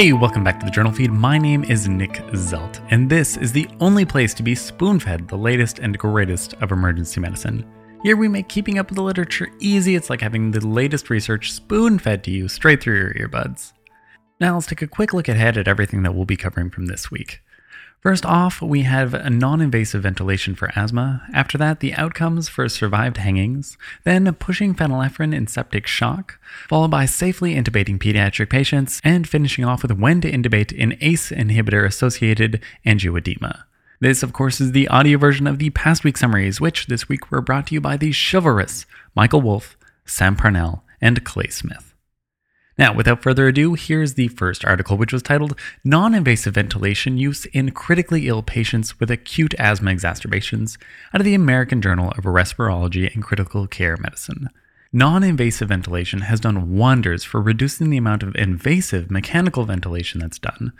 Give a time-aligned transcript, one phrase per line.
[0.00, 1.10] Hey, welcome back to the journal feed.
[1.10, 5.28] My name is Nick Zelt, and this is the only place to be spoon fed
[5.28, 7.70] the latest and greatest of emergency medicine.
[8.02, 9.96] Here we make keeping up with the literature easy.
[9.96, 13.74] It's like having the latest research spoon fed to you straight through your earbuds.
[14.40, 17.10] Now let's take a quick look ahead at everything that we'll be covering from this
[17.10, 17.42] week.
[18.00, 21.22] First off, we have a non invasive ventilation for asthma.
[21.34, 23.76] After that, the outcomes for survived hangings.
[24.04, 29.82] Then, pushing phenylephrine in septic shock, followed by safely intubating pediatric patients, and finishing off
[29.82, 33.64] with when to intubate in ACE inhibitor associated angioedema.
[34.00, 37.30] This, of course, is the audio version of the past week summaries, which this week
[37.30, 41.89] were brought to you by the chivalrous Michael Wolff, Sam Parnell, and Clay Smith.
[42.80, 47.44] Now, without further ado, here's the first article, which was titled Non Invasive Ventilation Use
[47.44, 50.78] in Critically Ill Patients with Acute Asthma Exacerbations
[51.12, 54.48] out of the American Journal of Respirology and Critical Care Medicine.
[54.94, 60.38] Non invasive ventilation has done wonders for reducing the amount of invasive mechanical ventilation that's
[60.38, 60.72] done.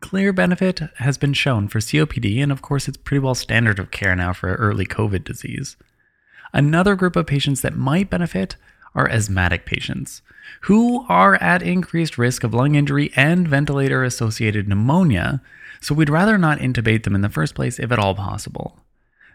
[0.00, 3.90] Clear benefit has been shown for COPD, and of course, it's pretty well standard of
[3.90, 5.78] care now for early COVID disease.
[6.52, 8.56] Another group of patients that might benefit
[8.96, 10.22] are asthmatic patients
[10.62, 15.40] who are at increased risk of lung injury and ventilator associated pneumonia,
[15.80, 18.78] so we'd rather not intubate them in the first place if at all possible.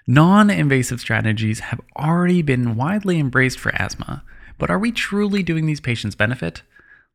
[0.07, 4.23] Non invasive strategies have already been widely embraced for asthma,
[4.57, 6.63] but are we truly doing these patients benefit?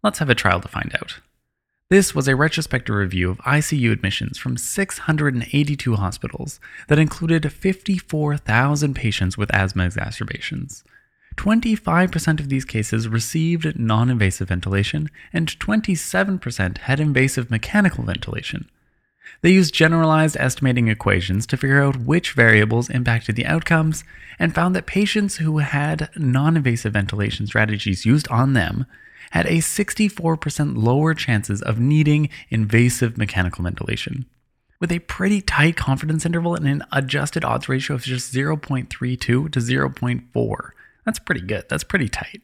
[0.02, 1.20] Let's have a trial to find out.
[1.88, 9.38] This was a retrospective review of ICU admissions from 682 hospitals that included 54,000 patients
[9.38, 10.82] with asthma exacerbations.
[11.36, 18.68] 25% of these cases received non invasive ventilation, and 27% had invasive mechanical ventilation.
[19.42, 24.04] They used generalized estimating equations to figure out which variables impacted the outcomes
[24.38, 28.86] and found that patients who had non invasive ventilation strategies used on them
[29.32, 34.26] had a 64% lower chances of needing invasive mechanical ventilation.
[34.78, 39.48] With a pretty tight confidence interval and an adjusted odds ratio of just 0.32 to
[39.48, 40.70] 0.4,
[41.06, 41.64] that's pretty good.
[41.70, 42.42] That's pretty tight.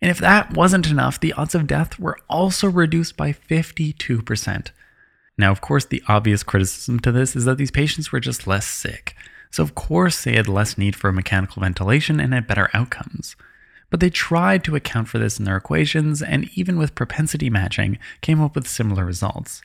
[0.00, 4.70] And if that wasn't enough, the odds of death were also reduced by 52%.
[5.36, 8.66] Now, of course, the obvious criticism to this is that these patients were just less
[8.66, 9.16] sick.
[9.50, 13.36] So, of course, they had less need for mechanical ventilation and had better outcomes.
[13.88, 17.98] But they tried to account for this in their equations, and even with propensity matching,
[18.20, 19.62] came up with similar results.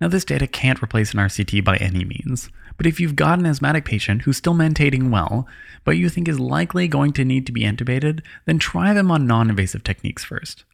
[0.00, 3.46] Now, this data can't replace an RCT by any means, but if you've got an
[3.46, 5.46] asthmatic patient who's still maintaining well,
[5.84, 9.26] but you think is likely going to need to be intubated, then try them on
[9.26, 10.64] non invasive techniques first.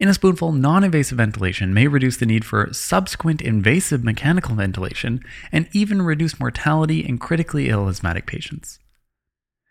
[0.00, 5.20] In a spoonful, non invasive ventilation may reduce the need for subsequent invasive mechanical ventilation
[5.52, 8.80] and even reduce mortality in critically ill asthmatic patients.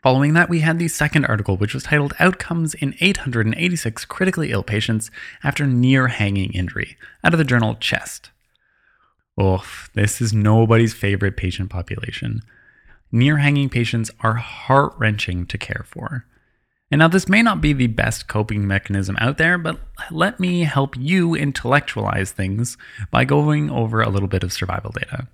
[0.04, 4.62] Following that, we had the second article, which was titled Outcomes in 886 Critically Ill
[4.62, 5.10] Patients
[5.46, 8.32] After Near Hanging Injury, out of the journal Chest.
[9.38, 12.42] Oh, this is nobody's favorite patient population.
[13.12, 16.26] Near hanging patients are heart wrenching to care for.
[16.92, 19.80] And now, this may not be the best coping mechanism out there, but
[20.12, 22.78] let me help you intellectualize things
[23.10, 25.28] by going over a little bit of survival data.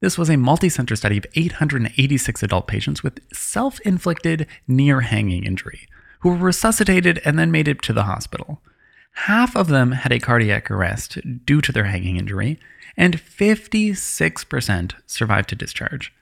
[0.00, 5.44] This was a multi center study of 886 adult patients with self inflicted near hanging
[5.44, 5.88] injury
[6.20, 8.60] who were resuscitated and then made it to the hospital.
[9.26, 12.58] Half of them had a cardiac arrest due to their hanging injury,
[12.96, 16.12] and 56% survived to discharge.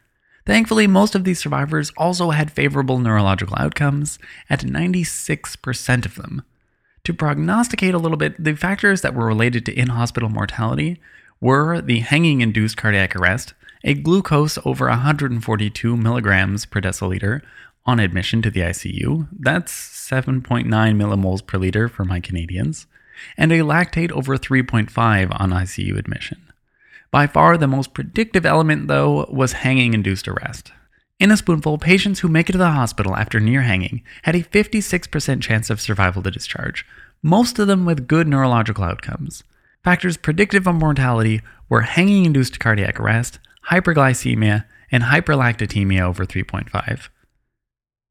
[0.47, 4.19] Thankfully, most of these survivors also had favorable neurological outcomes
[4.49, 6.43] at 96% of them.
[7.05, 10.99] To prognosticate a little bit, the factors that were related to in hospital mortality
[11.41, 13.53] were the hanging induced cardiac arrest,
[13.85, 17.43] a glucose over 142 milligrams per deciliter
[17.87, 22.87] on admission to the ICU, that's 7.9 millimoles per liter for my Canadians,
[23.37, 26.43] and a lactate over 3.5 on ICU admission.
[27.11, 30.73] By far the most predictive element, though, was hanging induced arrest.
[31.19, 34.43] In a spoonful, patients who make it to the hospital after near hanging had a
[34.43, 36.85] 56% chance of survival to discharge,
[37.23, 39.43] most of them with good neurological outcomes.
[39.83, 43.39] Factors predictive of mortality were hanging induced cardiac arrest,
[43.71, 47.09] hyperglycemia, and hyperlactatemia over 3.5.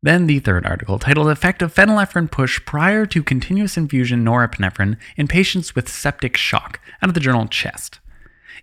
[0.06, 5.28] Then the third article, titled Effect of Phenylephrine Push Prior to Continuous Infusion Norepinephrine in
[5.28, 7.98] Patients with Septic Shock, out of the journal Chest.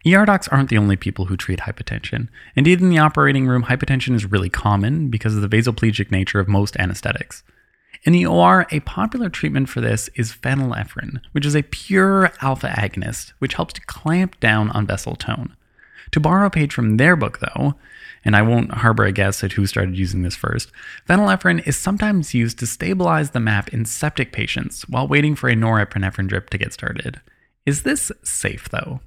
[0.07, 2.29] ER docs aren't the only people who treat hypotension.
[2.55, 6.47] Indeed, in the operating room, hypotension is really common because of the vasoplegic nature of
[6.47, 7.43] most anesthetics.
[8.05, 12.69] In the OR, a popular treatment for this is phenylephrine, which is a pure alpha
[12.69, 15.57] agonist, which helps to clamp down on vessel tone.
[16.11, 17.75] To borrow a page from their book, though,
[18.25, 20.71] and I won't harbor a guess at who started using this first,
[21.09, 25.55] phenylephrine is sometimes used to stabilize the map in septic patients while waiting for a
[25.55, 27.21] norepinephrine drip to get started.
[27.65, 29.01] Is this safe, though?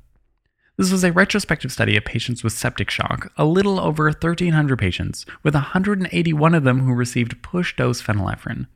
[0.77, 5.25] This was a retrospective study of patients with septic shock, a little over 1,300 patients,
[5.42, 8.68] with 181 of them who received push dose phenylephrine.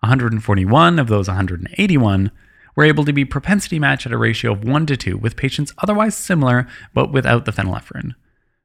[0.00, 2.30] 141 of those 181
[2.74, 5.72] were able to be propensity matched at a ratio of 1 to 2 with patients
[5.78, 8.14] otherwise similar but without the phenylephrine.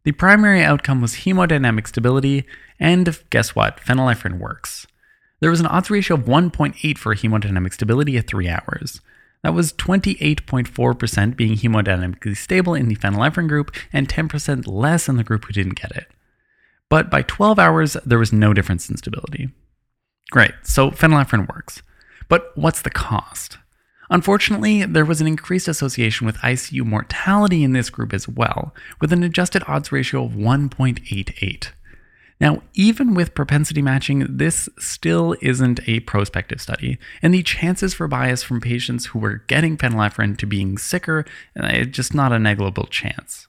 [0.04, 2.46] The primary outcome was hemodynamic stability,
[2.80, 3.82] and guess what?
[3.82, 4.88] Phenylephrine works.
[5.40, 9.02] There was an odds ratio of 1.8 for hemodynamic stability at 3 hours.
[9.44, 15.24] That was 28.4% being hemodynamically stable in the phenylephrine group and 10% less in the
[15.24, 16.08] group who didn't get it.
[16.90, 19.50] But by 12 hours, there was no difference in stability.
[20.32, 21.82] Great, so phenylephrine works.
[22.30, 23.58] But what's the cost?
[24.10, 29.12] Unfortunately, there was an increased association with ICU mortality in this group as well, with
[29.12, 31.70] an adjusted odds ratio of 1.88.
[32.40, 38.08] Now, even with propensity matching, this still isn't a prospective study, and the chances for
[38.08, 41.26] bias from patients who were getting phenylephrine to being sicker
[41.60, 43.48] uh, just not a negligible chance.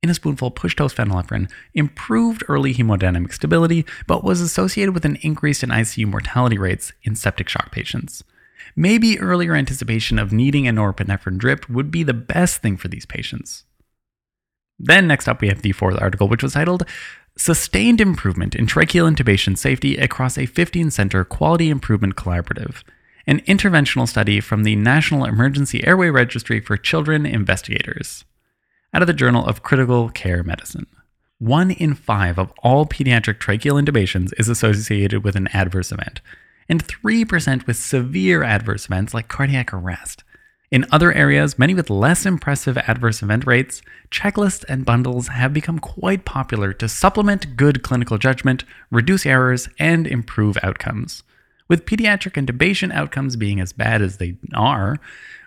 [0.00, 5.18] In a spoonful, push dose phenylephrine improved early hemodynamic stability, but was associated with an
[5.22, 8.22] increase in ICU mortality rates in septic shock patients.
[8.78, 13.04] Maybe earlier anticipation of needing a norepinephrine drip would be the best thing for these
[13.04, 13.64] patients.
[14.78, 16.86] Then, next up, we have the fourth article, which was titled
[17.36, 22.84] Sustained Improvement in Tracheal Intubation Safety Across a 15 Center Quality Improvement Collaborative,
[23.26, 28.24] an interventional study from the National Emergency Airway Registry for Children Investigators,
[28.94, 30.86] out of the Journal of Critical Care Medicine.
[31.40, 36.20] One in five of all pediatric tracheal intubations is associated with an adverse event,
[36.68, 40.24] and 3% with severe adverse events like cardiac arrest.
[40.70, 43.80] In other areas, many with less impressive adverse event rates,
[44.10, 50.06] checklists and bundles have become quite popular to supplement good clinical judgment, reduce errors, and
[50.06, 51.22] improve outcomes.
[51.68, 54.98] With pediatric intubation outcomes being as bad as they are,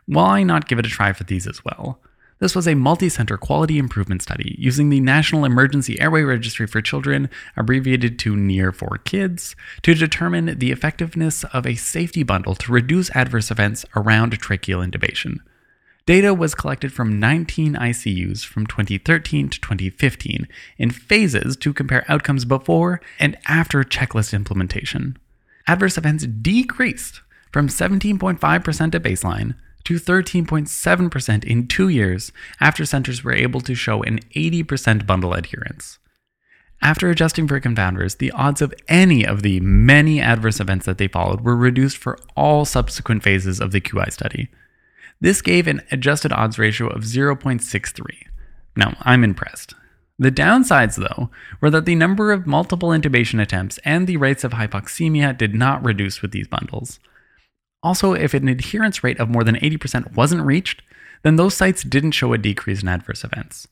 [0.07, 1.99] why not give it a try for these as well?
[2.41, 6.81] This was a multi center quality improvement study using the National Emergency Airway Registry for
[6.81, 12.71] Children, abbreviated to NEAR for Kids, to determine the effectiveness of a safety bundle to
[12.71, 15.37] reduce adverse events around tracheal intubation.
[16.07, 20.47] Data was collected from 19 ICUs from 2013 to 2015
[20.79, 25.15] in phases to compare outcomes before and after checklist implementation.
[25.67, 27.21] Adverse events decreased
[27.51, 29.53] from 17.5% at baseline
[29.91, 35.99] to 13.7% in two years after centers were able to show an 80% bundle adherence.
[36.81, 41.07] After adjusting for confounders, the odds of any of the many adverse events that they
[41.07, 44.47] followed were reduced for all subsequent phases of the QI study.
[45.19, 48.01] This gave an adjusted odds ratio of 0.63.
[48.75, 49.75] Now, I'm impressed.
[50.17, 51.29] The downsides, though,
[51.59, 55.83] were that the number of multiple intubation attempts and the rates of hypoxemia did not
[55.83, 56.99] reduce with these bundles.
[57.83, 60.83] Also, if an adherence rate of more than 80% wasn't reached,
[61.23, 63.67] then those sites didn't show a decrease in adverse events.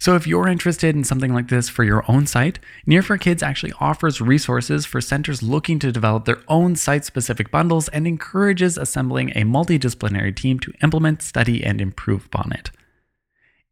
[0.00, 3.42] So, if you're interested in something like this for your own site, Near for Kids
[3.42, 8.76] actually offers resources for centers looking to develop their own site specific bundles and encourages
[8.76, 12.70] assembling a multidisciplinary team to implement, study, and improve upon it.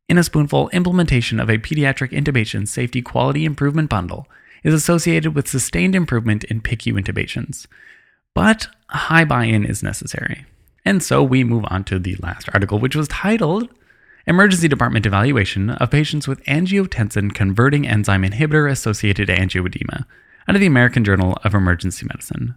[0.08, 4.26] In a spoonful, implementation of a pediatric intubation safety quality improvement bundle
[4.62, 7.66] is associated with sustained improvement in PICU intubations,
[8.34, 10.44] but high buy in is necessary.
[10.84, 13.68] And so we move on to the last article, which was titled
[14.26, 20.04] Emergency Department Evaluation of Patients with Angiotensin Converting Enzyme Inhibitor Associated Angioedema,
[20.48, 22.56] of the American Journal of Emergency Medicine.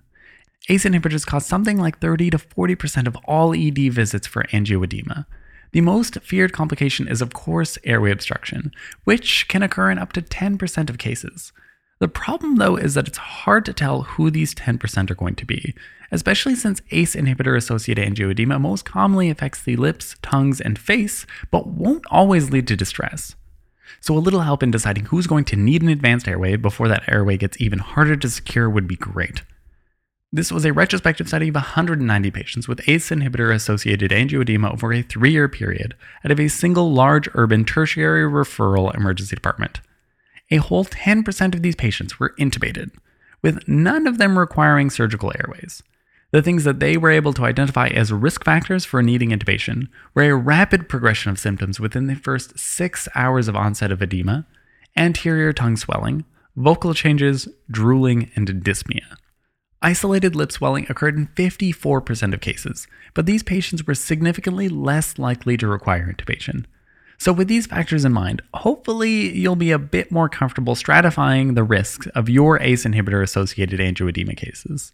[0.70, 5.26] ACE inhibitors cause something like 30 to 40% of all ED visits for angioedema.
[5.72, 8.72] The most feared complication is, of course, airway obstruction,
[9.04, 11.52] which can occur in up to 10% of cases.
[12.00, 15.46] The problem, though, is that it's hard to tell who these 10% are going to
[15.46, 15.74] be,
[16.12, 21.68] especially since ACE inhibitor associated angioedema most commonly affects the lips, tongues, and face, but
[21.68, 23.36] won't always lead to distress.
[24.02, 27.08] So, a little help in deciding who's going to need an advanced airway before that
[27.08, 29.44] airway gets even harder to secure would be great.
[30.34, 35.02] This was a retrospective study of 190 patients with ACE inhibitor associated angioedema over a
[35.02, 39.80] three year period out of a single large urban tertiary referral emergency department
[40.52, 42.92] a whole 10% of these patients were intubated,
[43.42, 45.84] with none of them requiring surgical airways.
[46.32, 50.24] The things that they were able to identify as risk factors for needing intubation were
[50.24, 54.46] a rapid progression of symptoms within the first six hours of onset of edema,
[54.98, 56.26] anterior tongue swelling,
[56.56, 59.18] vocal changes, drooling, and dyspnea.
[59.82, 65.58] Isolated lip swelling occurred in 54% of cases, but these patients were significantly less likely
[65.58, 66.66] to require intubation,
[67.18, 71.64] so, with these factors in mind, hopefully you'll be a bit more comfortable stratifying the
[71.64, 74.92] risks of your ACE inhibitor associated angioedema cases.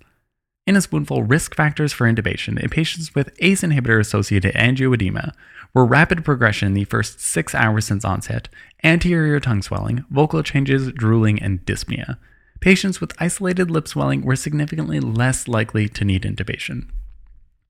[0.68, 5.34] In a spoonful, risk factors for intubation in patients with ACE inhibitor associated angioedema
[5.74, 8.48] were rapid progression in the first six hours since onset,
[8.84, 12.18] anterior tongue swelling, vocal changes, drooling, and dyspnea.
[12.60, 16.88] Patients with isolated lip swelling were significantly less likely to need intubation.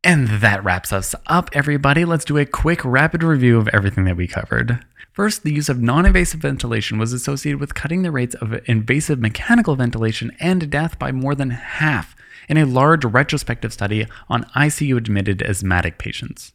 [0.04, 2.06] And that wraps us up, everybody.
[2.06, 4.84] Let's do a quick rapid review of everything that we covered.
[5.14, 9.20] First, the use of non invasive ventilation was associated with cutting the rates of invasive
[9.20, 12.16] mechanical ventilation and death by more than half
[12.50, 16.54] in a large retrospective study on ICU admitted asthmatic patients.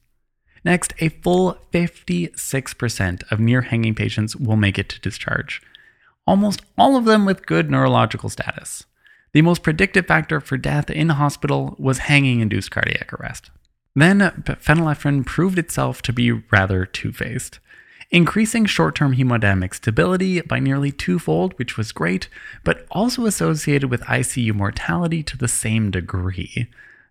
[0.64, 5.62] Next, a full 56% of near hanging patients will make it to discharge,
[6.26, 8.86] almost all of them with good neurological status.
[9.36, 13.50] The most predictive factor for death in hospital was hanging induced cardiac arrest.
[13.94, 17.58] Then, phenylephrine proved itself to be rather two faced
[18.10, 22.30] increasing short term hemodynamic stability by nearly twofold, which was great,
[22.64, 26.68] but also associated with ICU mortality to the same degree.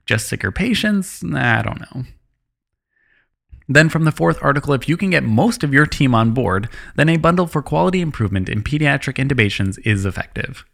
[0.08, 1.24] Just sicker patients?
[1.24, 2.05] I don't know.
[3.70, 6.70] Then, from the fourth article, if you can get most of your team on board,
[6.96, 10.65] then a bundle for quality improvement in pediatric intubations is effective.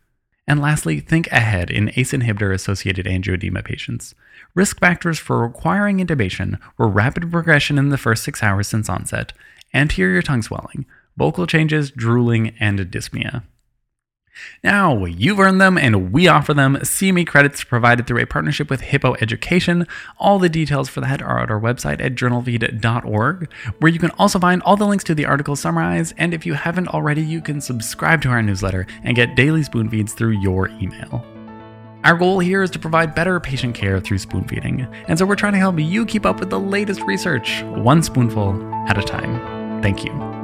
[0.48, 4.16] And lastly, think ahead in ACE inhibitor associated angioedema patients.
[4.56, 9.34] Risk factors for requiring intubation were rapid progression in the first six hours since onset,
[9.74, 13.44] anterior tongue swelling, vocal changes, drooling, and dyspnea.
[14.64, 16.78] Now, you've earned them and we offer them.
[16.78, 19.88] CME credits provided through a partnership with Hippo Education.
[20.18, 24.40] All the details for that are at our website at journalfeed.org, where you can also
[24.40, 26.14] find all the links to the article summarized.
[26.18, 29.90] And if you haven't already, you can subscribe to our newsletter and get daily spoon
[29.90, 31.26] feeds through your email.
[32.04, 35.36] Our goal here is to provide better patient care through spoon feeding, and so we're
[35.36, 39.82] trying to help you keep up with the latest research, one spoonful at a time.
[39.84, 40.41] Thank you.